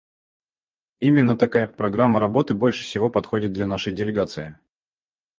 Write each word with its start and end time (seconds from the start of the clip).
Именно 0.99 1.37
такая 1.37 1.67
программа 1.67 2.19
работы 2.19 2.55
больше 2.55 2.81
всего 2.85 3.11
подходит 3.11 3.53
для 3.53 3.67
нашей 3.67 3.93
делегации. 3.93 4.57